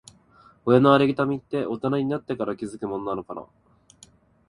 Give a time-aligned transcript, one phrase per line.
[0.65, 3.45] 親のありがたみって、大人になってから気づくものなのかな。